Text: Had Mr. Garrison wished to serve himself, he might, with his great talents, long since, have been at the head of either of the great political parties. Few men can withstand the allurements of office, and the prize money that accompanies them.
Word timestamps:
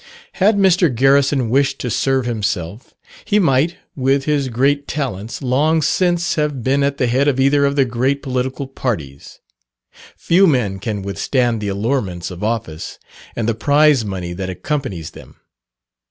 Had 0.31 0.57
Mr. 0.57 0.89
Garrison 0.91 1.47
wished 1.51 1.77
to 1.81 1.91
serve 1.91 2.25
himself, 2.25 2.95
he 3.23 3.37
might, 3.37 3.77
with 3.95 4.25
his 4.25 4.49
great 4.49 4.87
talents, 4.87 5.43
long 5.43 5.83
since, 5.83 6.33
have 6.33 6.63
been 6.63 6.81
at 6.81 6.97
the 6.97 7.05
head 7.05 7.27
of 7.27 7.39
either 7.39 7.65
of 7.65 7.75
the 7.75 7.85
great 7.85 8.23
political 8.23 8.65
parties. 8.65 9.41
Few 10.17 10.47
men 10.47 10.79
can 10.79 11.03
withstand 11.03 11.61
the 11.61 11.67
allurements 11.67 12.31
of 12.31 12.43
office, 12.43 12.97
and 13.35 13.47
the 13.47 13.53
prize 13.53 14.03
money 14.03 14.33
that 14.33 14.49
accompanies 14.49 15.11
them. 15.11 15.35